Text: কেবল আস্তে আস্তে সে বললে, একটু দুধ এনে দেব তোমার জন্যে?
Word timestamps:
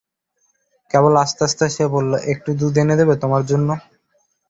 কেবল 0.91 1.13
আস্তে 1.23 1.41
আস্তে 1.47 1.65
সে 1.75 1.85
বললে, 1.95 2.17
একটু 2.33 2.49
দুধ 2.59 2.75
এনে 2.81 2.95
দেব 2.99 3.09
তোমার 3.23 3.41
জন্যে? 3.49 3.75